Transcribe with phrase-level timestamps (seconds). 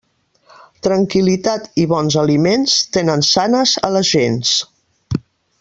[0.87, 4.59] Tranquil·litat i bons aliments tenen sanes a les gents.